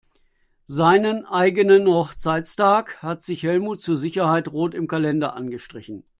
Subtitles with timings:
[0.65, 6.03] Seinen eigenen Hochzeitstag hat sich Helmut zur Sicherheit rot im Kalender angestrichen.